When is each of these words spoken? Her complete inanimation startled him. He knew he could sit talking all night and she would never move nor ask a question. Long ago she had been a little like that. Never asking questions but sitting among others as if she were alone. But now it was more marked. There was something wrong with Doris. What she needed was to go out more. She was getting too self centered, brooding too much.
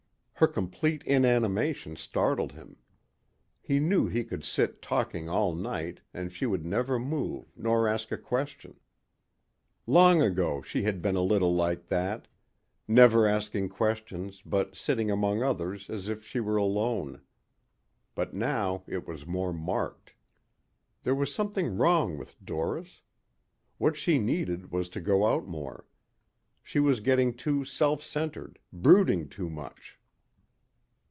Her 0.41 0.47
complete 0.47 1.03
inanimation 1.03 1.95
startled 1.97 2.53
him. 2.53 2.77
He 3.61 3.79
knew 3.79 4.07
he 4.07 4.23
could 4.23 4.43
sit 4.43 4.81
talking 4.81 5.29
all 5.29 5.53
night 5.53 6.01
and 6.15 6.31
she 6.31 6.47
would 6.47 6.65
never 6.65 6.97
move 6.97 7.55
nor 7.55 7.87
ask 7.87 8.11
a 8.11 8.17
question. 8.17 8.79
Long 9.85 10.23
ago 10.23 10.63
she 10.63 10.81
had 10.81 10.99
been 10.99 11.15
a 11.15 11.21
little 11.21 11.53
like 11.53 11.85
that. 11.89 12.27
Never 12.87 13.27
asking 13.27 13.69
questions 13.69 14.41
but 14.43 14.75
sitting 14.75 15.11
among 15.11 15.43
others 15.43 15.91
as 15.91 16.09
if 16.09 16.25
she 16.25 16.39
were 16.39 16.57
alone. 16.57 17.21
But 18.15 18.33
now 18.33 18.81
it 18.87 19.07
was 19.07 19.27
more 19.27 19.53
marked. 19.53 20.13
There 21.03 21.13
was 21.13 21.31
something 21.31 21.77
wrong 21.77 22.17
with 22.17 22.43
Doris. 22.43 23.03
What 23.77 23.95
she 23.95 24.17
needed 24.17 24.71
was 24.71 24.89
to 24.89 25.01
go 25.01 25.27
out 25.27 25.45
more. 25.45 25.85
She 26.63 26.79
was 26.79 26.99
getting 26.99 27.35
too 27.35 27.63
self 27.63 28.01
centered, 28.01 28.57
brooding 28.73 29.29
too 29.29 29.47
much. 29.47 29.99